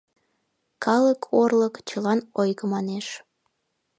—Калык 0.83 1.21
орлык— 1.41 1.75
чылан 1.87 2.19
ойго,— 2.39 2.65
манеш. 2.73 3.07